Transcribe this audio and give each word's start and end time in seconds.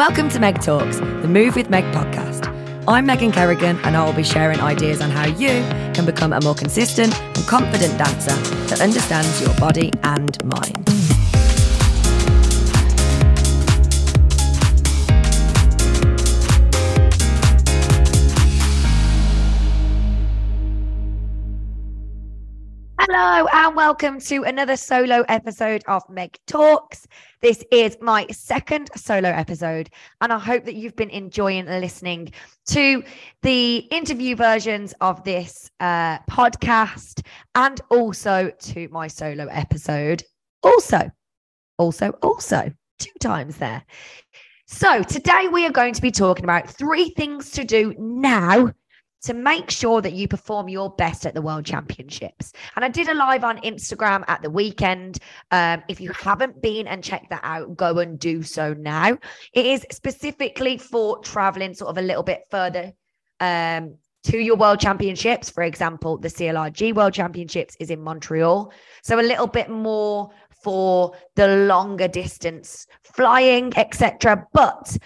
Welcome 0.00 0.30
to 0.30 0.38
Meg 0.38 0.62
Talks, 0.62 0.98
the 0.98 1.28
Move 1.28 1.56
with 1.56 1.68
Meg 1.68 1.84
podcast. 1.92 2.46
I'm 2.88 3.04
Megan 3.04 3.32
Kerrigan, 3.32 3.78
and 3.84 3.98
I 3.98 4.02
will 4.02 4.14
be 4.14 4.22
sharing 4.22 4.58
ideas 4.58 5.02
on 5.02 5.10
how 5.10 5.26
you 5.26 5.48
can 5.92 6.06
become 6.06 6.32
a 6.32 6.40
more 6.40 6.54
consistent 6.54 7.14
and 7.20 7.46
confident 7.46 7.98
dancer 7.98 8.34
that 8.68 8.80
understands 8.80 9.42
your 9.42 9.54
body 9.56 9.92
and 10.02 10.42
mind. 10.42 11.19
Hello 23.12 23.48
and 23.52 23.74
welcome 23.74 24.20
to 24.20 24.44
another 24.44 24.76
solo 24.76 25.24
episode 25.28 25.82
of 25.88 26.08
Meg 26.08 26.38
Talks. 26.46 27.08
This 27.42 27.64
is 27.72 27.98
my 28.00 28.24
second 28.28 28.88
solo 28.94 29.30
episode, 29.30 29.90
and 30.20 30.32
I 30.32 30.38
hope 30.38 30.64
that 30.66 30.76
you've 30.76 30.94
been 30.94 31.10
enjoying 31.10 31.66
listening 31.66 32.30
to 32.68 33.02
the 33.42 33.78
interview 33.90 34.36
versions 34.36 34.94
of 35.00 35.24
this 35.24 35.72
uh, 35.80 36.20
podcast 36.30 37.26
and 37.56 37.80
also 37.90 38.52
to 38.60 38.88
my 38.92 39.08
solo 39.08 39.48
episode. 39.50 40.22
Also, 40.62 41.10
also, 41.78 42.10
also, 42.22 42.72
two 43.00 43.10
times 43.18 43.56
there. 43.56 43.82
So, 44.68 45.02
today 45.02 45.48
we 45.48 45.66
are 45.66 45.72
going 45.72 45.94
to 45.94 46.02
be 46.02 46.12
talking 46.12 46.44
about 46.44 46.70
three 46.70 47.10
things 47.16 47.50
to 47.50 47.64
do 47.64 47.92
now 47.98 48.72
to 49.22 49.34
make 49.34 49.70
sure 49.70 50.00
that 50.00 50.12
you 50.12 50.26
perform 50.26 50.68
your 50.68 50.90
best 50.90 51.26
at 51.26 51.34
the 51.34 51.42
World 51.42 51.64
Championships. 51.64 52.52
And 52.76 52.84
I 52.84 52.88
did 52.88 53.08
a 53.08 53.14
live 53.14 53.44
on 53.44 53.58
Instagram 53.58 54.24
at 54.28 54.42
the 54.42 54.50
weekend. 54.50 55.18
Um, 55.50 55.82
if 55.88 56.00
you 56.00 56.12
haven't 56.12 56.62
been 56.62 56.86
and 56.86 57.04
checked 57.04 57.30
that 57.30 57.42
out, 57.42 57.76
go 57.76 57.98
and 57.98 58.18
do 58.18 58.42
so 58.42 58.74
now. 58.74 59.18
It 59.52 59.66
is 59.66 59.86
specifically 59.92 60.78
for 60.78 61.18
traveling 61.20 61.74
sort 61.74 61.90
of 61.90 61.98
a 61.98 62.06
little 62.06 62.22
bit 62.22 62.42
further 62.50 62.92
um, 63.40 63.96
to 64.24 64.38
your 64.38 64.56
World 64.56 64.80
Championships. 64.80 65.50
For 65.50 65.62
example, 65.62 66.16
the 66.16 66.28
CLRG 66.28 66.94
World 66.94 67.12
Championships 67.12 67.76
is 67.78 67.90
in 67.90 68.00
Montreal. 68.00 68.72
So 69.02 69.20
a 69.20 69.22
little 69.22 69.46
bit 69.46 69.68
more 69.68 70.30
for 70.62 71.14
the 71.36 71.66
longer 71.66 72.08
distance 72.08 72.86
flying, 73.02 73.72
etc. 73.76 74.46
But 74.52 74.96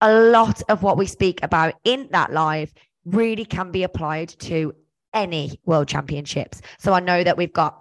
a 0.00 0.12
lot 0.12 0.62
of 0.68 0.82
what 0.82 0.98
we 0.98 1.06
speak 1.06 1.40
about 1.42 1.74
in 1.84 2.08
that 2.10 2.32
live 2.32 2.72
really 3.04 3.44
can 3.44 3.70
be 3.70 3.82
applied 3.82 4.28
to 4.40 4.74
any 5.14 5.60
world 5.64 5.88
championships. 5.88 6.60
So 6.78 6.92
I 6.92 7.00
know 7.00 7.22
that 7.22 7.36
we've 7.36 7.52
got 7.52 7.78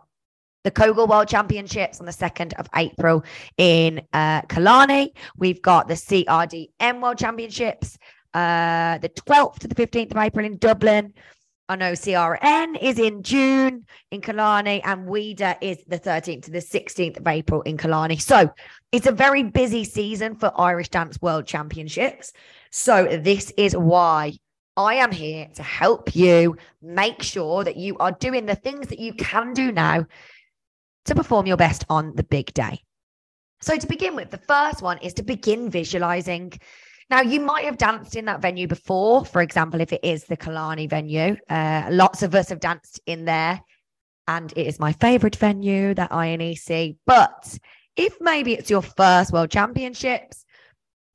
the 0.64 0.72
Kogel 0.72 1.08
World 1.08 1.28
Championships 1.28 2.00
on 2.00 2.06
the 2.06 2.12
2nd 2.12 2.54
of 2.60 2.68
April 2.76 3.24
in 3.58 4.02
uh, 4.14 4.42
Killarney. 4.44 5.14
We've 5.38 5.62
got 5.62 5.88
the 5.88 5.96
CRDM 5.96 7.02
World 7.02 7.18
Championships 7.18 7.98
uh, 8.34 8.98
the 9.00 9.10
12th 9.10 9.60
to 9.60 9.68
the 9.68 9.76
15th 9.76 10.12
of 10.12 10.18
April 10.18 10.46
in 10.46 10.58
Dublin. 10.58 11.14
I 11.70 11.76
know 11.78 11.94
CRN 11.94 12.82
is 12.82 13.00
in 13.00 13.24
June 13.24 13.86
in 14.12 14.22
Killarney 14.22 14.84
and 14.84 15.08
WIDA 15.08 15.58
is 15.62 15.78
the 15.88 16.00
13th 16.00 16.44
to 16.44 16.52
the 16.52 16.60
16th 16.60 17.20
of 17.20 17.28
April 17.28 17.62
in 17.62 17.78
Killarney. 17.78 18.18
So 18.18 18.54
it's 18.92 19.08
a 19.08 19.12
very 19.12 19.44
busy 19.44 19.86
season 19.86 20.36
for 20.36 20.52
Irish 20.60 20.90
Dance 20.90 21.22
World 21.22 21.46
Championships. 21.46 22.34
So 22.72 23.20
this 23.22 23.52
is 23.58 23.76
why 23.76 24.34
I 24.78 24.96
am 24.96 25.12
here 25.12 25.48
to 25.56 25.64
help 25.64 26.16
you 26.16 26.58
make 26.82 27.22
sure 27.22 27.64
that 27.64 27.76
you 27.76 27.98
are 27.98 28.12
doing 28.12 28.46
the 28.46 28.56
things 28.56 28.88
that 28.88 29.00
you 29.00 29.14
can 29.14 29.54
do 29.54 29.72
now 29.72 30.06
to 31.06 31.16
perform 31.16 31.46
your 31.46 31.58
best 31.58 31.86
on 31.90 32.16
the 32.16 32.24
big 32.24 32.54
day. 32.54 32.82
So, 33.62 33.78
to 33.78 33.88
begin 33.88 34.16
with, 34.16 34.32
the 34.32 34.38
first 34.38 34.82
one 34.82 34.98
is 35.00 35.14
to 35.16 35.24
begin 35.24 35.70
visualizing. 35.70 36.54
Now, 37.10 37.22
you 37.22 37.42
might 37.42 37.66
have 37.66 37.78
danced 37.78 38.16
in 38.16 38.26
that 38.26 38.42
venue 38.42 38.68
before. 38.68 39.26
For 39.26 39.42
example, 39.42 39.82
if 39.82 39.92
it 39.92 40.04
is 40.04 40.24
the 40.24 40.38
Killarney 40.38 40.88
venue, 40.88 41.36
uh, 41.50 41.88
lots 41.92 42.24
of 42.24 42.34
us 42.34 42.50
have 42.50 42.60
danced 42.60 43.02
in 43.06 43.26
there, 43.26 43.62
and 44.28 44.52
it 44.56 44.66
is 44.66 44.80
my 44.80 44.94
favorite 44.94 45.36
venue, 45.36 45.94
that 45.94 46.12
INEC. 46.12 46.96
But 47.06 47.60
if 47.96 48.16
maybe 48.22 48.54
it's 48.54 48.70
your 48.70 48.82
first 48.82 49.34
World 49.34 49.52
Championships, 49.52 50.46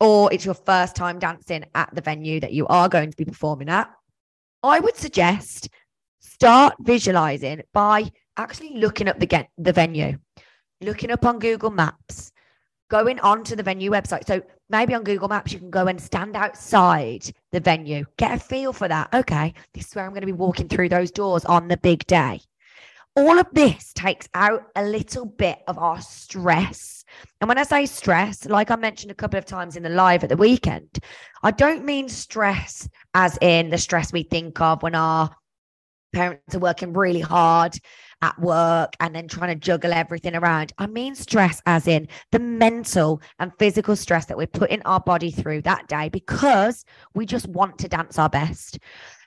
or 0.00 0.32
it's 0.32 0.44
your 0.44 0.54
first 0.54 0.96
time 0.96 1.18
dancing 1.18 1.64
at 1.74 1.94
the 1.94 2.00
venue 2.00 2.40
that 2.40 2.52
you 2.52 2.66
are 2.68 2.88
going 2.88 3.10
to 3.10 3.16
be 3.16 3.24
performing 3.24 3.68
at, 3.68 3.90
I 4.62 4.80
would 4.80 4.96
suggest 4.96 5.68
start 6.20 6.74
visualizing 6.80 7.62
by 7.72 8.10
actually 8.36 8.74
looking 8.74 9.08
up 9.08 9.18
the, 9.18 9.46
the 9.58 9.72
venue, 9.72 10.18
looking 10.80 11.10
up 11.10 11.24
on 11.24 11.38
Google 11.38 11.70
Maps, 11.70 12.32
going 12.90 13.18
onto 13.20 13.56
the 13.56 13.62
venue 13.62 13.90
website. 13.90 14.26
So 14.26 14.42
maybe 14.68 14.94
on 14.94 15.04
Google 15.04 15.28
Maps, 15.28 15.52
you 15.52 15.58
can 15.58 15.70
go 15.70 15.86
and 15.86 16.00
stand 16.00 16.36
outside 16.36 17.24
the 17.52 17.60
venue, 17.60 18.04
get 18.18 18.34
a 18.34 18.38
feel 18.38 18.72
for 18.72 18.88
that. 18.88 19.08
Okay, 19.14 19.54
this 19.72 19.88
is 19.88 19.94
where 19.94 20.04
I'm 20.04 20.10
going 20.10 20.20
to 20.20 20.26
be 20.26 20.32
walking 20.32 20.68
through 20.68 20.90
those 20.90 21.10
doors 21.10 21.44
on 21.44 21.68
the 21.68 21.78
big 21.78 22.06
day 22.06 22.40
all 23.16 23.38
of 23.38 23.46
this 23.52 23.92
takes 23.94 24.28
out 24.34 24.62
a 24.76 24.84
little 24.84 25.24
bit 25.24 25.60
of 25.66 25.78
our 25.78 26.00
stress. 26.00 26.95
And 27.40 27.48
when 27.48 27.58
I 27.58 27.64
say 27.64 27.86
stress, 27.86 28.46
like 28.46 28.70
I 28.70 28.76
mentioned 28.76 29.10
a 29.10 29.14
couple 29.14 29.38
of 29.38 29.44
times 29.44 29.76
in 29.76 29.82
the 29.82 29.88
live 29.88 30.22
at 30.22 30.30
the 30.30 30.36
weekend, 30.36 30.98
I 31.42 31.50
don't 31.50 31.84
mean 31.84 32.08
stress 32.08 32.88
as 33.14 33.38
in 33.40 33.70
the 33.70 33.78
stress 33.78 34.12
we 34.12 34.22
think 34.22 34.60
of 34.60 34.82
when 34.82 34.94
our 34.94 35.30
parents 36.12 36.54
are 36.54 36.60
working 36.60 36.92
really 36.92 37.20
hard 37.20 37.78
at 38.22 38.38
work 38.40 38.94
and 39.00 39.14
then 39.14 39.28
trying 39.28 39.50
to 39.50 39.54
juggle 39.54 39.92
everything 39.92 40.34
around. 40.34 40.72
I 40.78 40.86
mean 40.86 41.14
stress 41.14 41.60
as 41.66 41.86
in 41.86 42.08
the 42.32 42.38
mental 42.38 43.20
and 43.38 43.52
physical 43.58 43.94
stress 43.96 44.26
that 44.26 44.38
we're 44.38 44.46
putting 44.46 44.82
our 44.82 45.00
body 45.00 45.30
through 45.30 45.62
that 45.62 45.88
day 45.88 46.08
because 46.08 46.84
we 47.14 47.26
just 47.26 47.46
want 47.48 47.78
to 47.78 47.88
dance 47.88 48.18
our 48.18 48.30
best. 48.30 48.78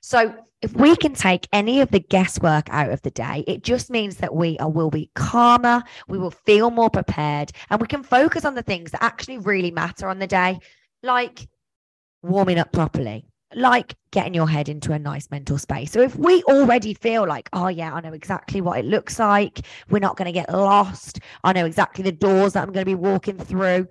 So 0.01 0.35
if 0.61 0.73
we 0.73 0.95
can 0.97 1.13
take 1.13 1.47
any 1.53 1.79
of 1.79 1.91
the 1.91 1.99
guesswork 1.99 2.69
out 2.69 2.91
of 2.91 3.01
the 3.01 3.11
day, 3.11 3.43
it 3.47 3.63
just 3.63 3.89
means 3.89 4.17
that 4.17 4.35
we 4.35 4.57
are, 4.59 4.69
will 4.69 4.89
be 4.89 5.09
calmer, 5.15 5.83
we 6.07 6.17
will 6.17 6.31
feel 6.31 6.69
more 6.69 6.89
prepared, 6.89 7.51
and 7.69 7.79
we 7.79 7.87
can 7.87 8.03
focus 8.03 8.43
on 8.45 8.55
the 8.55 8.63
things 8.63 8.91
that 8.91 9.03
actually 9.03 9.37
really 9.37 9.71
matter 9.71 10.07
on 10.07 10.19
the 10.19 10.27
day, 10.27 10.59
like 11.01 11.47
warming 12.21 12.59
up 12.59 12.73
properly, 12.73 13.25
like 13.55 13.95
getting 14.11 14.33
your 14.33 14.49
head 14.49 14.67
into 14.67 14.91
a 14.91 14.99
nice 14.99 15.31
mental 15.31 15.57
space. 15.57 15.91
So 15.91 16.01
if 16.01 16.15
we 16.17 16.43
already 16.43 16.93
feel 16.93 17.25
like, 17.25 17.49
oh 17.53 17.69
yeah, 17.69 17.93
I 17.93 18.01
know 18.01 18.13
exactly 18.13 18.59
what 18.59 18.79
it 18.79 18.85
looks 18.85 19.17
like, 19.17 19.61
we're 19.89 19.99
not 19.99 20.17
going 20.17 20.25
to 20.25 20.33
get 20.33 20.51
lost, 20.51 21.19
I 21.43 21.53
know 21.53 21.65
exactly 21.65 22.03
the 22.03 22.11
doors 22.11 22.53
that 22.53 22.63
I'm 22.63 22.73
going 22.73 22.85
to 22.85 22.91
be 22.91 22.95
walking 22.95 23.37
through, 23.37 23.87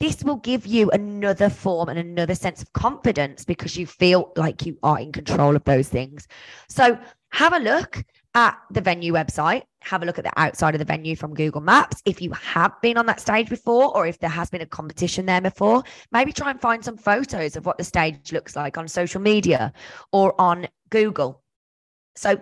this 0.00 0.22
will 0.22 0.36
give 0.36 0.66
you 0.66 0.90
another 0.90 1.48
form 1.48 1.88
and 1.88 1.98
another 1.98 2.34
sense 2.34 2.60
of 2.60 2.72
confidence 2.72 3.44
because 3.44 3.76
you 3.76 3.86
feel 3.86 4.32
like 4.36 4.66
you 4.66 4.78
are 4.82 4.98
in 4.98 5.12
control 5.12 5.56
of 5.56 5.64
those 5.64 5.88
things. 5.88 6.28
So 6.68 6.98
have 7.30 7.52
a 7.54 7.58
look 7.58 8.04
at 8.34 8.58
the 8.70 8.82
venue 8.82 9.14
website, 9.14 9.62
have 9.80 10.02
a 10.02 10.06
look 10.06 10.18
at 10.18 10.24
the 10.24 10.38
outside 10.38 10.74
of 10.74 10.78
the 10.78 10.84
venue 10.84 11.16
from 11.16 11.32
Google 11.32 11.62
Maps. 11.62 12.02
If 12.04 12.20
you 12.20 12.30
have 12.32 12.78
been 12.82 12.98
on 12.98 13.06
that 13.06 13.20
stage 13.20 13.48
before, 13.48 13.96
or 13.96 14.06
if 14.06 14.18
there 14.18 14.28
has 14.28 14.50
been 14.50 14.60
a 14.60 14.66
competition 14.66 15.24
there 15.24 15.40
before, 15.40 15.82
maybe 16.12 16.32
try 16.32 16.50
and 16.50 16.60
find 16.60 16.84
some 16.84 16.98
photos 16.98 17.56
of 17.56 17.64
what 17.64 17.78
the 17.78 17.84
stage 17.84 18.32
looks 18.32 18.54
like 18.54 18.76
on 18.76 18.88
social 18.88 19.22
media 19.22 19.72
or 20.12 20.38
on 20.38 20.68
Google. 20.90 21.42
So 22.16 22.40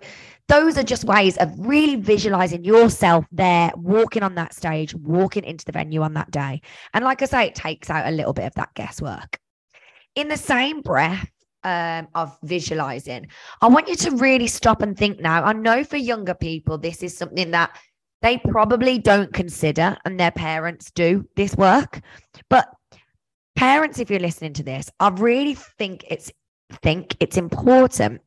those 0.48 0.78
are 0.78 0.82
just 0.82 1.04
ways 1.04 1.36
of 1.38 1.52
really 1.58 1.96
visualizing 1.96 2.64
yourself 2.64 3.26
there, 3.32 3.72
walking 3.76 4.22
on 4.22 4.34
that 4.36 4.54
stage, 4.54 4.94
walking 4.94 5.44
into 5.44 5.64
the 5.64 5.72
venue 5.72 6.02
on 6.02 6.14
that 6.14 6.30
day. 6.30 6.60
And 6.92 7.04
like 7.04 7.22
I 7.22 7.26
say, 7.26 7.46
it 7.46 7.54
takes 7.54 7.90
out 7.90 8.06
a 8.06 8.10
little 8.10 8.32
bit 8.32 8.46
of 8.46 8.54
that 8.54 8.74
guesswork. 8.74 9.38
In 10.14 10.28
the 10.28 10.36
same 10.36 10.80
breath, 10.80 11.28
um, 11.64 12.08
of 12.14 12.36
visualizing, 12.42 13.26
I 13.62 13.68
want 13.68 13.88
you 13.88 13.96
to 13.96 14.10
really 14.16 14.46
stop 14.46 14.82
and 14.82 14.96
think 14.96 15.18
now. 15.18 15.42
I 15.42 15.54
know 15.54 15.82
for 15.82 15.96
younger 15.96 16.34
people, 16.34 16.78
this 16.78 17.02
is 17.02 17.16
something 17.16 17.50
that 17.52 17.76
they 18.22 18.38
probably 18.38 18.98
don't 18.98 19.32
consider, 19.32 19.96
and 20.04 20.20
their 20.20 20.30
parents 20.30 20.90
do 20.90 21.28
this 21.36 21.56
work. 21.56 22.00
But 22.48 22.68
parents, 23.56 23.98
if 23.98 24.10
you're 24.10 24.20
listening 24.20 24.52
to 24.54 24.62
this, 24.62 24.90
I 25.00 25.08
really 25.08 25.54
think 25.54 26.04
it's 26.08 26.30
think 26.82 27.16
it's 27.20 27.36
important 27.36 28.20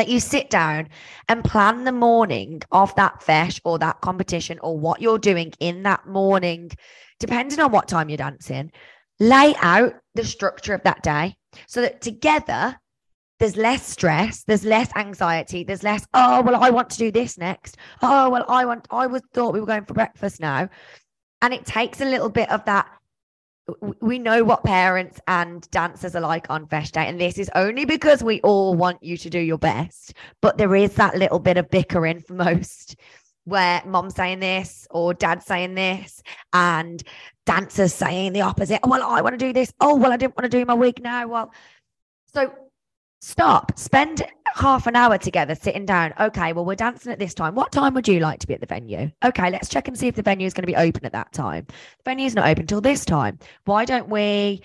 that 0.00 0.08
you 0.08 0.18
sit 0.18 0.48
down 0.48 0.88
and 1.28 1.44
plan 1.44 1.84
the 1.84 1.92
morning 1.92 2.62
of 2.72 2.94
that 2.94 3.20
feis 3.20 3.60
or 3.64 3.78
that 3.78 4.00
competition 4.00 4.58
or 4.60 4.78
what 4.78 5.02
you're 5.02 5.18
doing 5.18 5.52
in 5.60 5.82
that 5.82 6.06
morning, 6.06 6.70
depending 7.18 7.60
on 7.60 7.70
what 7.70 7.86
time 7.86 8.08
you're 8.08 8.16
dancing, 8.16 8.72
lay 9.18 9.54
out 9.60 9.92
the 10.14 10.24
structure 10.24 10.72
of 10.72 10.82
that 10.84 11.02
day 11.02 11.36
so 11.68 11.82
that 11.82 12.00
together 12.00 12.74
there's 13.40 13.58
less 13.58 13.86
stress, 13.86 14.42
there's 14.44 14.64
less 14.64 14.90
anxiety, 14.96 15.64
there's 15.64 15.82
less, 15.82 16.06
oh, 16.14 16.40
well, 16.40 16.56
I 16.56 16.70
want 16.70 16.88
to 16.90 16.96
do 16.96 17.10
this 17.10 17.36
next. 17.36 17.76
Oh, 18.00 18.30
well, 18.30 18.46
I 18.48 18.64
want, 18.64 18.88
I 18.90 19.06
was 19.06 19.20
thought 19.34 19.52
we 19.52 19.60
were 19.60 19.66
going 19.66 19.84
for 19.84 19.92
breakfast 19.92 20.40
now. 20.40 20.70
And 21.42 21.52
it 21.52 21.66
takes 21.66 22.00
a 22.00 22.06
little 22.06 22.30
bit 22.30 22.50
of 22.50 22.64
that 22.64 22.90
we 24.00 24.18
know 24.18 24.44
what 24.44 24.64
parents 24.64 25.20
and 25.26 25.70
dancers 25.70 26.14
are 26.14 26.20
like 26.20 26.48
on 26.50 26.66
feis 26.66 26.90
day 26.90 27.06
and 27.06 27.20
this 27.20 27.38
is 27.38 27.50
only 27.54 27.84
because 27.84 28.22
we 28.22 28.40
all 28.42 28.74
want 28.74 29.02
you 29.02 29.16
to 29.16 29.30
do 29.30 29.38
your 29.38 29.58
best 29.58 30.14
but 30.40 30.58
there 30.58 30.74
is 30.74 30.94
that 30.94 31.16
little 31.16 31.38
bit 31.38 31.56
of 31.56 31.70
bickering 31.70 32.20
for 32.20 32.32
most 32.34 32.96
where 33.44 33.82
mom's 33.86 34.14
saying 34.14 34.40
this 34.40 34.86
or 34.90 35.14
dad's 35.14 35.46
saying 35.46 35.74
this 35.74 36.22
and 36.52 37.02
dancers 37.50 37.92
saying 37.92 38.32
the 38.32 38.42
opposite. 38.42 38.78
Oh, 38.84 38.88
well, 38.88 39.02
I 39.02 39.22
want 39.22 39.32
to 39.32 39.44
do 39.44 39.52
this. 39.52 39.72
Oh, 39.80 39.96
well, 39.96 40.12
I 40.12 40.16
didn't 40.16 40.36
want 40.36 40.50
to 40.50 40.56
do 40.56 40.64
my 40.64 40.74
wig 40.74 41.02
now. 41.02 41.26
Well, 41.26 41.52
so 42.32 42.52
stop, 43.20 43.78
spend 43.78 44.22
half 44.54 44.86
an 44.86 44.96
hour 44.96 45.16
together 45.16 45.54
sitting 45.54 45.86
down. 45.86 46.12
Okay, 46.18 46.52
well, 46.52 46.64
we're 46.64 46.74
dancing 46.74 47.12
at 47.12 47.18
this 47.18 47.34
time. 47.34 47.54
What 47.54 47.72
time 47.72 47.94
would 47.94 48.08
you 48.08 48.20
like 48.20 48.40
to 48.40 48.46
be 48.46 48.54
at 48.54 48.60
the 48.60 48.66
venue? 48.66 49.10
Okay, 49.24 49.50
let's 49.50 49.68
check 49.68 49.88
and 49.88 49.96
see 49.98 50.08
if 50.08 50.16
the 50.16 50.22
venue 50.22 50.46
is 50.46 50.54
going 50.54 50.62
to 50.62 50.66
be 50.66 50.76
open 50.76 51.04
at 51.04 51.12
that 51.12 51.32
time. 51.32 51.66
The 51.68 52.10
venue 52.10 52.26
is 52.26 52.34
not 52.34 52.48
open 52.48 52.66
till 52.66 52.80
this 52.80 53.04
time. 53.04 53.38
Why 53.64 53.84
don't 53.84 54.08
we 54.08 54.62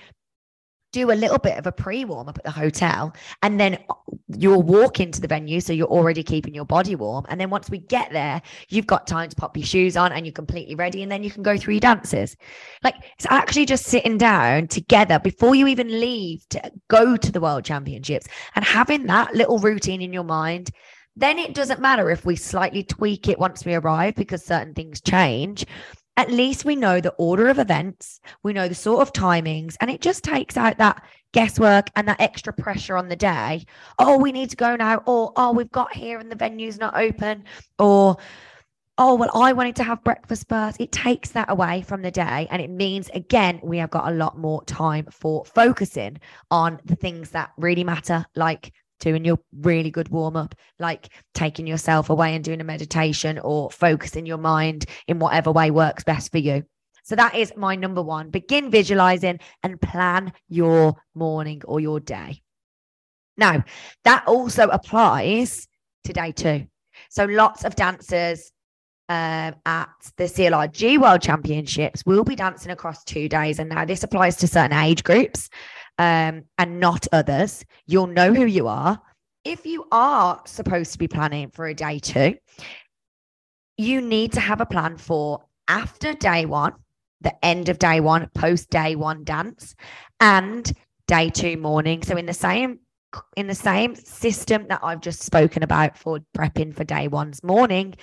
do 0.95 1.11
a 1.11 1.13
little 1.13 1.37
bit 1.37 1.57
of 1.57 1.67
a 1.67 1.71
pre 1.73 2.05
warm 2.05 2.29
up 2.29 2.37
at 2.37 2.45
the 2.45 2.51
hotel, 2.51 3.13
and 3.43 3.59
then 3.59 3.77
you'll 4.29 4.63
walk 4.63 5.01
into 5.01 5.19
the 5.19 5.27
venue. 5.27 5.59
So 5.59 5.73
you're 5.73 5.87
already 5.87 6.23
keeping 6.23 6.55
your 6.55 6.65
body 6.65 6.95
warm. 6.95 7.25
And 7.27 7.39
then 7.39 7.49
once 7.49 7.69
we 7.69 7.79
get 7.79 8.11
there, 8.11 8.41
you've 8.69 8.87
got 8.87 9.05
time 9.05 9.29
to 9.29 9.35
pop 9.35 9.57
your 9.57 9.65
shoes 9.65 9.97
on 9.97 10.11
and 10.11 10.25
you're 10.25 10.33
completely 10.33 10.75
ready. 10.75 11.03
And 11.03 11.11
then 11.11 11.21
you 11.21 11.29
can 11.29 11.43
go 11.43 11.57
through 11.57 11.75
your 11.75 11.81
dances. 11.81 12.35
Like 12.83 12.95
it's 13.17 13.27
actually 13.29 13.65
just 13.65 13.85
sitting 13.85 14.17
down 14.17 14.67
together 14.67 15.19
before 15.19 15.53
you 15.53 15.67
even 15.67 15.99
leave 15.99 16.47
to 16.49 16.71
go 16.87 17.17
to 17.17 17.31
the 17.31 17.41
world 17.41 17.65
championships 17.65 18.27
and 18.55 18.65
having 18.65 19.05
that 19.07 19.35
little 19.35 19.59
routine 19.59 20.01
in 20.01 20.13
your 20.13 20.23
mind. 20.23 20.71
Then 21.17 21.37
it 21.37 21.53
doesn't 21.53 21.79
matter 21.79 22.09
if 22.09 22.25
we 22.25 22.35
slightly 22.35 22.83
tweak 22.83 23.29
it 23.29 23.39
once 23.39 23.63
we 23.63 23.75
arrive 23.75 24.15
because 24.15 24.43
certain 24.43 24.73
things 24.73 25.01
change 25.01 25.65
at 26.17 26.31
least 26.31 26.65
we 26.65 26.75
know 26.75 27.01
the 27.01 27.13
order 27.17 27.47
of 27.47 27.59
events, 27.59 28.19
we 28.43 28.53
know 28.53 28.67
the 28.67 28.75
sort 28.75 29.01
of 29.01 29.13
timings, 29.13 29.75
and 29.81 29.91
it 29.91 30.01
just 30.01 30.23
takes 30.23 30.57
out 30.57 30.77
that 30.77 31.03
guesswork 31.33 31.89
and 31.95 32.07
that 32.07 32.21
extra 32.21 32.53
pressure 32.53 32.95
on 32.95 33.09
the 33.09 33.15
day. 33.15 33.65
Oh, 33.99 34.17
we 34.17 34.31
need 34.31 34.49
to 34.51 34.55
go 34.55 34.75
now, 34.75 35.03
or 35.05 35.33
oh, 35.35 35.51
we've 35.51 35.71
got 35.71 35.93
here 35.93 36.19
and 36.19 36.31
the 36.31 36.35
venue's 36.35 36.77
not 36.77 36.97
open, 36.97 37.43
or 37.77 38.17
oh, 38.97 39.15
well, 39.15 39.31
I 39.33 39.51
wanted 39.53 39.75
to 39.77 39.83
have 39.83 40.03
breakfast 40.03 40.47
first. 40.47 40.79
It 40.79 40.91
takes 40.91 41.31
that 41.31 41.49
away 41.49 41.81
from 41.81 42.01
the 42.01 42.11
day. 42.11 42.47
And 42.49 42.61
it 42.61 42.69
means, 42.69 43.09
again, 43.13 43.59
we 43.61 43.77
have 43.79 43.89
got 43.89 44.07
a 44.07 44.15
lot 44.15 44.37
more 44.37 44.63
time 44.63 45.07
for 45.11 45.43
focusing 45.45 46.17
on 46.49 46.79
the 46.85 46.95
things 46.95 47.31
that 47.31 47.51
really 47.57 47.83
matter, 47.83 48.25
like 48.35 48.71
doing 48.99 49.25
your 49.25 49.39
really 49.53 49.91
good 49.91 50.09
warm 50.09 50.35
up, 50.35 50.55
like 50.79 51.09
taking 51.33 51.67
yourself 51.67 52.09
away 52.09 52.35
and 52.35 52.43
doing 52.43 52.61
a 52.61 52.65
meditation 52.65 53.39
or 53.39 53.69
focusing 53.71 54.25
your 54.25 54.37
mind 54.37 54.85
in 55.07 55.19
whatever 55.19 55.51
way 55.51 55.71
works 55.71 56.03
best 56.03 56.31
for 56.31 56.37
you. 56.37 56.63
So 57.03 57.15
that 57.15 57.35
is 57.35 57.53
my 57.55 57.75
number 57.75 58.01
one. 58.01 58.31
Begin 58.31 58.71
visualizing 58.71 59.39
and 59.61 59.79
plan 59.79 60.33
your 60.49 60.95
morning 61.13 61.61
or 61.65 61.79
your 61.79 61.99
day. 61.99 62.41
Now, 63.37 63.63
that 64.05 64.23
also 64.27 64.69
applies 64.69 65.67
to 66.05 66.13
day 66.13 66.31
two. 66.31 66.67
So 67.09 67.25
lots 67.25 67.63
of 67.63 67.75
dancers 67.75 68.51
um, 69.07 69.55
at 69.65 69.89
the 70.17 70.23
CLRG 70.23 70.99
World 70.99 71.21
Championships 71.21 72.03
will 72.05 72.23
be 72.23 72.35
dancing 72.35 72.71
across 72.71 73.03
two 73.03 73.29
days. 73.29 73.59
And 73.59 73.69
now 73.69 73.85
this 73.85 74.03
applies 74.03 74.35
to 74.37 74.47
certain 74.47 74.77
age 74.77 75.03
groups 75.03 75.49
um, 75.97 76.43
and 76.57 76.79
not 76.79 77.07
others. 77.11 77.65
You'll 77.85 78.07
know 78.07 78.33
who 78.33 78.45
you 78.45 78.67
are. 78.67 79.01
If 79.43 79.65
you 79.65 79.85
are 79.91 80.41
supposed 80.45 80.93
to 80.93 80.97
be 80.97 81.07
planning 81.07 81.51
for 81.51 81.67
a 81.67 81.73
day 81.73 81.99
two, 81.99 82.35
you 83.77 84.01
need 84.01 84.33
to 84.33 84.39
have 84.39 84.61
a 84.61 84.65
plan 84.65 84.97
for 84.97 85.43
after 85.67 86.13
day 86.13 86.45
one, 86.45 86.73
the 87.21 87.45
end 87.45 87.69
of 87.69 87.79
day 87.79 87.99
one, 87.99 88.27
post 88.33 88.69
day 88.69 88.95
one 88.95 89.23
dance, 89.23 89.75
and 90.19 90.71
day 91.07 91.29
two 91.29 91.57
morning. 91.57 92.01
So 92.03 92.17
in 92.17 92.25
the 92.25 92.33
same 92.33 92.79
in 93.37 93.47
the 93.47 93.55
same 93.55 93.95
system 93.95 94.67
that 94.67 94.81
I've 94.83 94.99
just 94.99 95.23
spoken 95.23 95.63
about 95.63 95.97
for 95.97 96.19
prepping 96.37 96.75
for 96.75 96.83
day 96.83 97.07
one's 97.07 97.41
morning, 97.43 97.95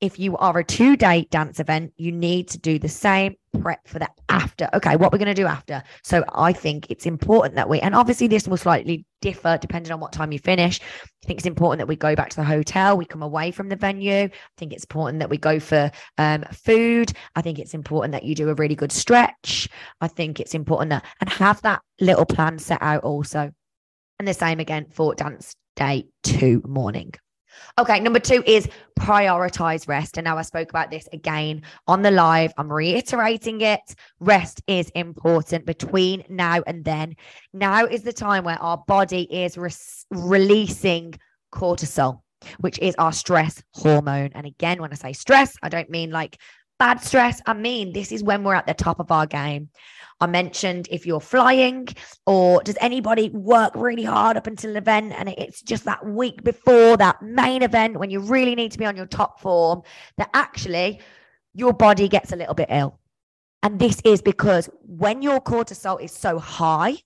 if 0.00 0.18
you 0.18 0.36
are 0.36 0.58
a 0.58 0.64
two 0.64 0.96
day 0.96 1.26
dance 1.30 1.60
event, 1.60 1.92
you 1.96 2.12
need 2.12 2.48
to 2.48 2.58
do 2.58 2.78
the 2.78 2.88
same 2.88 3.36
prep 3.60 3.86
for 3.88 3.98
the 3.98 4.08
after. 4.28 4.68
Okay, 4.74 4.96
what 4.96 5.12
we're 5.12 5.18
going 5.18 5.26
to 5.26 5.34
do 5.34 5.46
after. 5.46 5.82
So 6.02 6.24
I 6.34 6.52
think 6.52 6.90
it's 6.90 7.06
important 7.06 7.54
that 7.54 7.68
we, 7.68 7.80
and 7.80 7.94
obviously 7.94 8.26
this 8.26 8.46
will 8.46 8.58
slightly 8.58 9.06
differ 9.22 9.58
depending 9.58 9.92
on 9.92 10.00
what 10.00 10.12
time 10.12 10.32
you 10.32 10.38
finish. 10.38 10.80
I 10.80 11.26
think 11.26 11.38
it's 11.38 11.46
important 11.46 11.78
that 11.78 11.88
we 11.88 11.96
go 11.96 12.14
back 12.14 12.28
to 12.30 12.36
the 12.36 12.44
hotel, 12.44 12.96
we 12.96 13.06
come 13.06 13.22
away 13.22 13.50
from 13.50 13.68
the 13.68 13.76
venue. 13.76 14.24
I 14.24 14.30
think 14.58 14.72
it's 14.72 14.84
important 14.84 15.20
that 15.20 15.30
we 15.30 15.38
go 15.38 15.58
for 15.58 15.90
um, 16.18 16.44
food. 16.52 17.12
I 17.34 17.42
think 17.42 17.58
it's 17.58 17.74
important 17.74 18.12
that 18.12 18.24
you 18.24 18.34
do 18.34 18.50
a 18.50 18.54
really 18.54 18.76
good 18.76 18.92
stretch. 18.92 19.68
I 20.00 20.08
think 20.08 20.40
it's 20.40 20.54
important 20.54 20.90
that, 20.90 21.04
and 21.20 21.30
have 21.30 21.62
that 21.62 21.80
little 22.00 22.26
plan 22.26 22.58
set 22.58 22.82
out 22.82 23.02
also. 23.02 23.50
And 24.18 24.28
the 24.28 24.34
same 24.34 24.60
again 24.60 24.86
for 24.90 25.14
dance 25.14 25.54
day 25.74 26.06
two 26.22 26.62
morning. 26.66 27.12
Okay, 27.78 28.00
number 28.00 28.18
two 28.18 28.42
is 28.46 28.68
prioritize 28.98 29.86
rest. 29.88 30.16
And 30.16 30.24
now 30.24 30.38
I 30.38 30.42
spoke 30.42 30.70
about 30.70 30.90
this 30.90 31.08
again 31.12 31.62
on 31.86 32.02
the 32.02 32.10
live. 32.10 32.52
I'm 32.56 32.72
reiterating 32.72 33.60
it. 33.60 33.80
Rest 34.20 34.62
is 34.66 34.90
important 34.90 35.66
between 35.66 36.24
now 36.28 36.62
and 36.66 36.84
then. 36.84 37.16
Now 37.52 37.84
is 37.84 38.02
the 38.02 38.12
time 38.12 38.44
where 38.44 38.60
our 38.60 38.78
body 38.86 39.22
is 39.22 39.58
re- 39.58 39.70
releasing 40.10 41.14
cortisol, 41.52 42.20
which 42.60 42.78
is 42.78 42.94
our 42.96 43.12
stress 43.12 43.62
hormone. 43.72 44.30
And 44.34 44.46
again, 44.46 44.80
when 44.80 44.92
I 44.92 44.96
say 44.96 45.12
stress, 45.12 45.56
I 45.62 45.68
don't 45.68 45.90
mean 45.90 46.10
like 46.10 46.38
bad 46.78 47.02
stress. 47.02 47.40
I 47.46 47.54
mean, 47.54 47.92
this 47.92 48.12
is 48.12 48.22
when 48.22 48.44
we're 48.44 48.54
at 48.54 48.66
the 48.66 48.74
top 48.74 49.00
of 49.00 49.10
our 49.10 49.26
game. 49.26 49.70
I 50.20 50.26
mentioned 50.26 50.88
if 50.90 51.04
you're 51.04 51.20
flying 51.20 51.88
or 52.26 52.62
does 52.62 52.78
anybody 52.80 53.28
work 53.30 53.72
really 53.74 54.04
hard 54.04 54.36
up 54.38 54.46
until 54.46 54.72
the 54.72 54.78
event 54.78 55.12
and 55.16 55.28
it's 55.28 55.60
just 55.60 55.84
that 55.84 56.06
week 56.06 56.42
before 56.42 56.96
that 56.96 57.20
main 57.20 57.62
event 57.62 57.98
when 57.98 58.10
you 58.10 58.20
really 58.20 58.54
need 58.54 58.72
to 58.72 58.78
be 58.78 58.86
on 58.86 58.96
your 58.96 59.06
top 59.06 59.40
form 59.40 59.82
that 60.16 60.30
actually 60.32 61.00
your 61.52 61.74
body 61.74 62.08
gets 62.08 62.32
a 62.32 62.36
little 62.36 62.54
bit 62.54 62.68
ill. 62.70 62.98
And 63.62 63.78
this 63.78 64.00
is 64.04 64.22
because 64.22 64.70
when 64.82 65.20
your 65.20 65.40
cortisol 65.40 66.00
is 66.00 66.12
so 66.12 66.38
high, 66.38 66.96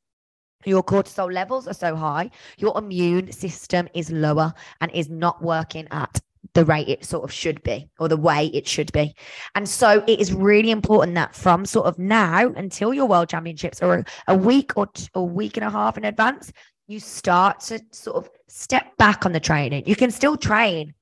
your 0.65 0.83
cortisol 0.83 1.33
levels 1.33 1.67
are 1.67 1.75
so 1.75 1.97
high, 1.97 2.31
your 2.59 2.79
immune 2.79 3.33
system 3.33 3.89
is 3.95 4.13
lower 4.13 4.53
and 4.81 4.91
is 4.93 5.09
not 5.09 5.43
working 5.43 5.89
at 5.91 6.21
the 6.55 6.65
rate 6.65 6.89
it 6.89 7.05
sort 7.05 7.25
of 7.25 7.33
should 7.33 7.63
be 7.63 7.89
or 7.99 8.09
the 8.09 8.17
way 8.17 8.47
it 8.47 8.67
should 8.67 8.93
be. 8.93 9.15
And 9.55 9.69
so 9.69 10.03
it 10.07 10.21
is 10.21 10.33
really 10.33 10.71
important 10.71 11.15
that 11.15 11.35
from 11.35 11.65
sort 11.65 11.87
of 11.87 11.99
now 11.99 12.49
until 12.55 12.93
your 12.93 13.07
world 13.07 13.29
championships 13.29 13.83
or 13.83 14.05
a 14.27 14.37
week 14.37 14.73
or 14.77 14.89
a 15.15 15.23
week 15.23 15.57
and 15.57 15.65
a 15.65 15.71
half 15.71 15.97
in 15.97 16.05
advance, 16.05 16.53
you 16.87 16.99
start 16.99 17.61
to 17.61 17.81
sort 17.93 18.17
of 18.17 18.31
step 18.49 18.97
back 18.97 19.25
on 19.25 19.33
the 19.33 19.41
training. 19.41 19.85
You 19.87 19.97
can 19.97 20.11
still 20.11 20.37
train, 20.37 20.95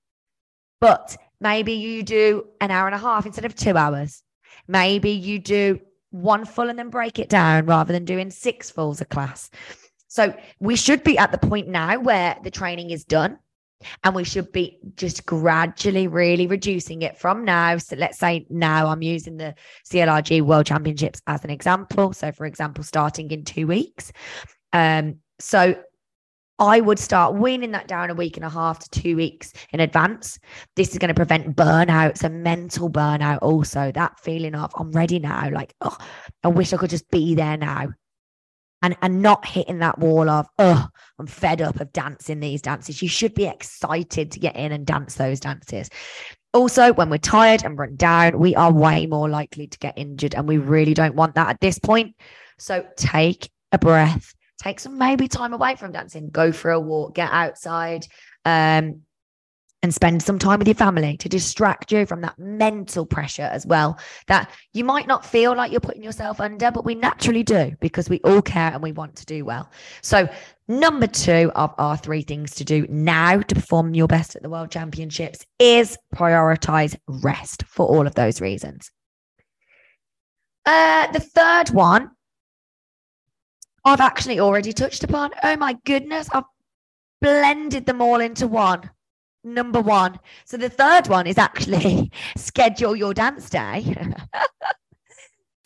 but 0.81 1.17
maybe 1.41 1.73
you 1.73 2.03
do 2.03 2.47
an 2.61 2.71
hour 2.71 2.87
and 2.87 2.95
a 2.95 2.99
half 2.99 3.25
instead 3.25 3.45
of 3.45 3.55
two 3.55 3.77
hours. 3.77 4.23
Maybe 4.67 5.11
you 5.11 5.39
do 5.39 5.81
one 6.11 6.45
full 6.45 6.69
and 6.69 6.79
then 6.79 6.91
break 6.91 7.19
it 7.19 7.29
down 7.29 7.67
rather 7.67 7.93
than 7.93 8.05
doing 8.05 8.31
six 8.31 8.71
fulls 8.71 9.01
a 9.01 9.05
class. 9.05 9.51
So 10.09 10.35
we 10.59 10.77
should 10.77 11.05
be 11.05 11.19
at 11.19 11.33
the 11.33 11.39
point 11.39 11.69
now 11.69 11.99
where 11.99 12.37
the 12.43 12.51
training 12.51 12.91
is 12.91 13.05
done 13.05 13.39
and 14.05 14.15
we 14.15 14.25
should 14.25 14.51
be 14.53 14.79
just 14.97 15.27
gradually 15.27 16.09
really 16.09 16.47
reducing 16.47 17.03
it 17.03 17.19
from 17.19 17.45
now. 17.45 17.79
So 17.79 17.97
let's 17.97 18.19
say 18.19 18.47
now 18.51 18.89
I'm 18.89 19.03
using 19.03 19.37
the 19.37 19.55
CLRG 19.91 20.43
World 20.43 20.67
Championships 20.67 21.21
as 21.27 21.45
an 21.45 21.51
example. 21.51 22.13
So, 22.13 22.33
for 22.33 22.47
example, 22.47 22.85
starting 22.85 23.31
in 23.31 23.45
two 23.45 23.67
weeks. 23.67 24.13
Um, 24.73 25.17
so 25.39 25.77
I 26.59 26.81
would 26.81 26.99
start 26.99 27.37
weaning 27.37 27.71
that 27.71 27.87
down 27.87 28.11
a 28.11 28.15
week 28.15 28.37
and 28.37 28.45
a 28.45 28.49
half 28.49 28.81
to 28.81 29.01
two 29.01 29.15
weeks 29.15 29.53
in 29.73 29.79
advance. 29.79 30.41
This 30.75 30.91
is 30.91 30.99
going 30.99 31.09
to 31.09 31.15
prevent 31.15 31.55
burnout, 31.55 32.19
so 32.19 32.29
mental 32.29 32.91
burnout 32.91 33.39
also. 33.43 33.93
That 33.93 34.19
feeling 34.19 34.57
of 34.57 34.73
I'm 34.77 34.91
ready 34.91 35.21
now, 35.21 35.51
like, 35.51 35.75
oh, 35.81 35.97
I 36.43 36.49
wish 36.49 36.73
I 36.73 36.77
could 36.77 36.91
just 36.91 37.09
be 37.11 37.37
there 37.37 37.57
now 37.57 37.91
and 38.83 38.97
and 39.03 39.23
not 39.23 39.45
hitting 39.47 39.79
that 39.81 39.99
wall 39.99 40.29
of 40.29 40.47
oh 40.59 40.87
i'm 41.19 41.27
fed 41.27 41.61
up 41.61 41.81
of 41.81 41.93
dancing 41.93 42.41
these 42.41 42.63
dances. 42.63 43.03
You 43.03 43.09
should 43.09 43.35
be 43.35 43.47
excited 43.47 44.33
to 44.33 44.41
get 44.41 44.57
in 44.57 44.73
and 44.73 44.87
dance 44.87 45.15
those 45.15 45.41
dances. 45.41 45.91
Also 46.55 46.93
when 46.93 47.11
we're 47.11 47.19
tired 47.19 47.65
and 47.65 47.79
run 47.79 47.97
down 47.97 48.39
we 48.39 48.55
are 48.55 48.73
way 48.73 49.07
more 49.07 49.29
likely 49.29 49.67
to 49.67 49.79
get 49.79 49.99
injured 49.99 50.35
and 50.35 50.49
we 50.49 50.59
really 50.59 50.95
don't 50.95 51.15
want 51.15 51.35
that 51.35 51.49
at 51.49 51.61
this 51.61 51.79
point. 51.79 52.17
So 52.59 52.87
take 52.97 53.51
a 53.73 53.79
breath 53.79 54.35
take 54.59 54.81
some 54.81 54.99
maybe 54.99 55.29
time 55.29 55.53
away 55.53 55.77
from 55.77 55.93
dancing 55.93 56.29
go 56.31 56.53
for 56.53 56.71
a 56.71 56.81
walk 56.81 57.15
get 57.15 57.31
outside 57.31 58.07
um 58.45 59.03
and 59.83 59.95
spend 59.95 60.23
some 60.23 60.39
time 60.39 60.59
with 60.59 60.67
your 60.67 60.75
family 60.75 61.17
to 61.19 61.29
distract 61.29 61.93
you 61.93 62.05
from 62.05 62.21
that 62.21 62.39
mental 62.39 63.07
pressure 63.07 63.49
as 63.53 63.65
well 63.65 63.99
that 64.27 64.51
you 64.73 64.85
might 64.85 65.07
not 65.07 65.25
feel 65.25 65.55
like 65.55 65.71
you're 65.71 65.81
putting 65.81 66.03
yourself 66.03 66.41
under 66.41 66.71
but 66.71 66.85
we 66.85 66.95
naturally 66.95 67.43
do 67.43 67.73
because 67.81 68.09
we 68.09 68.21
all 68.21 68.43
care 68.43 68.73
and 68.73 68.83
we 68.83 68.93
want 68.93 69.15
to 69.15 69.25
do 69.25 69.45
well. 69.45 69.71
So 70.03 70.29
number 70.67 71.07
two 71.07 71.53
of 71.55 71.73
our 71.79 71.97
three 71.97 72.23
things 72.23 72.55
to 72.57 72.65
do 72.65 72.87
now 72.89 73.41
to 73.41 73.55
perform 73.55 73.95
your 73.95 74.09
best 74.09 74.35
at 74.35 74.43
the 74.43 74.51
world 74.51 74.71
championships 74.71 75.45
is 75.59 75.97
prioritize 76.15 76.97
rest 77.07 77.63
for 77.69 77.87
all 77.87 78.07
of 78.07 78.15
those 78.15 78.41
reasons. 78.41 78.91
Uh, 80.67 81.11
the 81.13 81.21
third 81.21 81.71
one 81.71 82.11
i've 83.85 84.01
actually 84.01 84.41
already 84.41 84.73
touched 84.73 85.05
upon. 85.05 85.31
Oh 85.43 85.57
my 85.57 85.77
goodness 85.85 86.29
i've 86.33 86.45
blended 87.21 87.87
them 87.87 88.03
all 88.03 88.21
into 88.21 88.47
one 88.49 88.91
number 89.55 89.81
one. 89.81 90.19
So 90.45 90.57
the 90.57 90.69
third 90.69 91.09
one 91.09 91.27
is 91.27 91.39
actually 91.39 92.11
schedule 92.37 92.97
your 92.97 93.15
dance 93.15 93.51
day. 93.51 93.95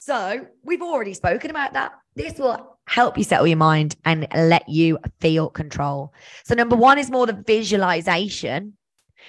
So 0.04 0.44
we've 0.64 0.82
already 0.82 1.14
spoken 1.14 1.48
about 1.48 1.74
that. 1.74 1.92
This 2.16 2.36
will 2.36 2.76
help 2.88 3.16
you 3.16 3.22
settle 3.22 3.46
your 3.46 3.56
mind 3.56 3.94
and 4.04 4.26
let 4.34 4.68
you 4.68 4.98
feel 5.20 5.48
control. 5.48 6.12
So, 6.44 6.56
number 6.56 6.74
one 6.74 6.98
is 6.98 7.08
more 7.08 7.24
the 7.24 7.40
visualization. 7.46 8.76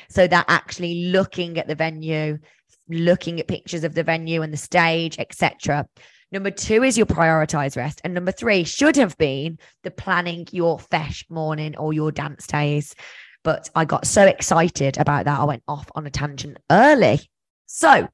So, 0.09 0.25
that 0.25 0.45
actually 0.47 1.11
looking 1.11 1.59
at 1.59 1.67
the 1.67 1.75
venue, 1.75 2.39
looking 2.89 3.39
at 3.39 3.47
pictures 3.47 3.83
of 3.83 3.93
the 3.93 4.01
venue 4.01 4.41
and 4.41 4.51
the 4.51 4.57
stage, 4.57 5.19
etc. 5.19 5.87
Number 6.31 6.49
two 6.49 6.81
is 6.81 6.97
your 6.97 7.05
prioritize 7.05 7.77
rest. 7.77 8.01
And 8.03 8.15
number 8.15 8.31
three 8.31 8.63
should 8.63 8.95
have 8.95 9.15
been 9.19 9.59
the 9.83 9.91
planning 9.91 10.47
your 10.51 10.79
feis 10.79 11.23
morning 11.29 11.77
or 11.77 11.93
your 11.93 12.11
dance 12.11 12.47
days. 12.47 12.95
But 13.43 13.69
I 13.75 13.85
got 13.85 14.07
so 14.07 14.25
excited 14.25 14.97
about 14.97 15.25
that, 15.25 15.39
I 15.39 15.43
went 15.43 15.63
off 15.67 15.89
on 15.95 16.05
a 16.05 16.09
tangent 16.09 16.57
early. 16.69 17.19
So, 17.65 18.07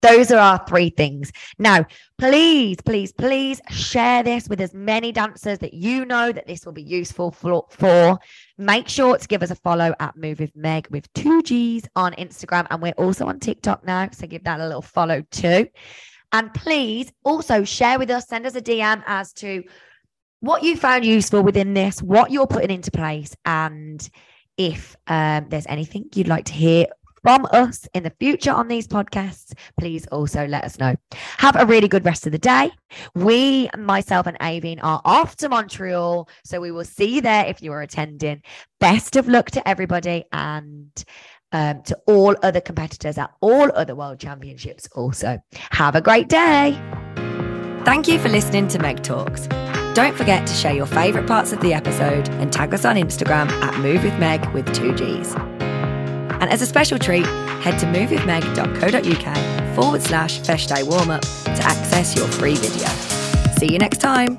those 0.00 0.30
are 0.30 0.38
our 0.38 0.64
three 0.66 0.90
things. 0.90 1.32
Now, 1.58 1.84
please, 2.18 2.76
please, 2.84 3.12
please 3.12 3.60
share 3.70 4.22
this 4.22 4.48
with 4.48 4.60
as 4.60 4.72
many 4.72 5.10
dancers 5.10 5.58
that 5.58 5.74
you 5.74 6.04
know 6.04 6.30
that 6.30 6.46
this 6.46 6.64
will 6.64 6.72
be 6.72 6.82
useful 6.82 7.32
for. 7.32 7.66
for. 7.70 8.18
Make 8.56 8.88
sure 8.88 9.18
to 9.18 9.28
give 9.28 9.42
us 9.42 9.50
a 9.50 9.56
follow 9.56 9.94
at 9.98 10.16
Move 10.16 10.38
with 10.38 10.54
Meg 10.54 10.86
with 10.90 11.12
two 11.14 11.42
G's 11.42 11.88
on 11.96 12.12
Instagram. 12.14 12.68
And 12.70 12.80
we're 12.80 12.92
also 12.92 13.26
on 13.26 13.40
TikTok 13.40 13.84
now. 13.84 14.08
So 14.12 14.28
give 14.28 14.44
that 14.44 14.60
a 14.60 14.66
little 14.66 14.82
follow 14.82 15.22
too. 15.32 15.68
And 16.32 16.52
please 16.54 17.10
also 17.24 17.64
share 17.64 17.98
with 17.98 18.10
us, 18.10 18.28
send 18.28 18.46
us 18.46 18.54
a 18.54 18.62
DM 18.62 19.02
as 19.06 19.32
to 19.34 19.64
what 20.40 20.62
you 20.62 20.76
found 20.76 21.04
useful 21.04 21.42
within 21.42 21.74
this, 21.74 22.00
what 22.00 22.30
you're 22.30 22.46
putting 22.46 22.70
into 22.70 22.90
place, 22.92 23.34
and 23.44 24.08
if 24.58 24.96
um, 25.06 25.46
there's 25.48 25.66
anything 25.66 26.10
you'd 26.14 26.28
like 26.28 26.44
to 26.46 26.52
hear 26.52 26.86
from 27.22 27.46
us 27.52 27.88
in 27.94 28.02
the 28.02 28.12
future 28.18 28.52
on 28.52 28.68
these 28.68 28.86
podcasts, 28.86 29.52
please 29.78 30.06
also 30.08 30.46
let 30.46 30.64
us 30.64 30.78
know. 30.78 30.94
Have 31.38 31.56
a 31.56 31.66
really 31.66 31.88
good 31.88 32.04
rest 32.04 32.26
of 32.26 32.32
the 32.32 32.38
day. 32.38 32.70
We, 33.14 33.68
myself 33.76 34.26
and 34.26 34.38
Aveen, 34.38 34.78
are 34.82 35.00
off 35.04 35.36
to 35.36 35.48
Montreal. 35.48 36.28
So 36.44 36.60
we 36.60 36.70
will 36.70 36.84
see 36.84 37.16
you 37.16 37.20
there 37.20 37.46
if 37.46 37.62
you 37.62 37.72
are 37.72 37.82
attending. 37.82 38.42
Best 38.80 39.16
of 39.16 39.28
luck 39.28 39.50
to 39.52 39.68
everybody 39.68 40.24
and 40.32 41.04
um, 41.52 41.82
to 41.84 41.98
all 42.06 42.36
other 42.42 42.60
competitors 42.60 43.18
at 43.18 43.30
all 43.40 43.70
other 43.74 43.94
world 43.94 44.20
championships 44.20 44.88
also. 44.94 45.38
Have 45.70 45.94
a 45.94 46.00
great 46.00 46.28
day. 46.28 46.80
Thank 47.84 48.06
you 48.06 48.18
for 48.18 48.28
listening 48.28 48.68
to 48.68 48.78
Meg 48.78 49.02
Talks. 49.02 49.48
Don't 49.98 50.16
forget 50.16 50.46
to 50.46 50.54
share 50.54 50.72
your 50.72 50.86
favourite 50.86 51.26
parts 51.26 51.50
of 51.50 51.58
the 51.60 51.74
episode 51.74 52.28
and 52.34 52.52
tag 52.52 52.72
us 52.72 52.84
on 52.84 52.94
Instagram 52.94 53.48
at 53.48 53.76
Move 53.80 54.04
with 54.04 54.54
with 54.54 54.72
two 54.72 54.94
G's. 54.94 55.34
And 55.34 56.44
as 56.44 56.62
a 56.62 56.66
special 56.66 57.00
treat, 57.00 57.26
head 57.26 57.80
to 57.80 57.86
movewithmeg.co.uk 57.86 59.74
forward 59.74 60.00
slash 60.00 60.38
feis 60.38 60.68
day 60.68 60.84
warm 60.84 61.10
up 61.10 61.22
to 61.22 61.62
access 61.64 62.14
your 62.14 62.28
free 62.28 62.54
video. 62.54 62.86
See 63.58 63.72
you 63.72 63.80
next 63.80 63.98
time. 63.98 64.36